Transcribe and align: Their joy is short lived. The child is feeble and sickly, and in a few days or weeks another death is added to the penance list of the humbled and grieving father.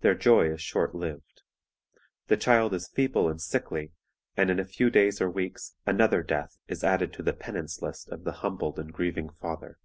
Their 0.00 0.16
joy 0.16 0.48
is 0.50 0.60
short 0.60 0.92
lived. 0.92 1.42
The 2.26 2.36
child 2.36 2.74
is 2.74 2.88
feeble 2.88 3.28
and 3.28 3.40
sickly, 3.40 3.92
and 4.36 4.50
in 4.50 4.58
a 4.58 4.64
few 4.64 4.90
days 4.90 5.20
or 5.20 5.30
weeks 5.30 5.76
another 5.86 6.24
death 6.24 6.58
is 6.66 6.82
added 6.82 7.12
to 7.12 7.22
the 7.22 7.32
penance 7.32 7.80
list 7.80 8.08
of 8.08 8.24
the 8.24 8.32
humbled 8.42 8.76
and 8.80 8.92
grieving 8.92 9.30
father. 9.30 9.78